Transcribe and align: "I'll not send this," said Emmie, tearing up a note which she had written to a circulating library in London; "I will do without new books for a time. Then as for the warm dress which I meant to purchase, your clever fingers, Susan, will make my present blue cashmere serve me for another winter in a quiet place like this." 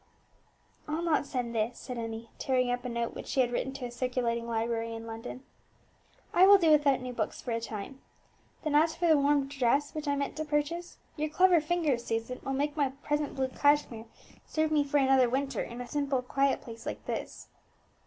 "I'll 0.87 1.03
not 1.03 1.27
send 1.27 1.53
this," 1.53 1.77
said 1.77 1.99
Emmie, 1.99 2.31
tearing 2.39 2.71
up 2.71 2.83
a 2.85 2.89
note 2.89 3.13
which 3.13 3.27
she 3.27 3.41
had 3.41 3.51
written 3.51 3.71
to 3.73 3.85
a 3.85 3.91
circulating 3.91 4.47
library 4.47 4.95
in 4.95 5.05
London; 5.05 5.43
"I 6.33 6.47
will 6.47 6.57
do 6.57 6.71
without 6.71 7.01
new 7.01 7.13
books 7.13 7.39
for 7.39 7.51
a 7.51 7.61
time. 7.61 8.01
Then 8.63 8.73
as 8.73 8.95
for 8.95 9.05
the 9.07 9.15
warm 9.15 9.47
dress 9.47 9.93
which 9.93 10.07
I 10.07 10.15
meant 10.15 10.35
to 10.37 10.43
purchase, 10.43 10.97
your 11.17 11.29
clever 11.29 11.61
fingers, 11.61 12.03
Susan, 12.05 12.39
will 12.43 12.53
make 12.53 12.75
my 12.75 12.89
present 13.03 13.35
blue 13.35 13.49
cashmere 13.49 14.05
serve 14.47 14.71
me 14.71 14.83
for 14.83 14.97
another 14.97 15.29
winter 15.29 15.61
in 15.61 15.79
a 15.79 16.21
quiet 16.23 16.61
place 16.61 16.87
like 16.87 17.05
this." 17.05 17.49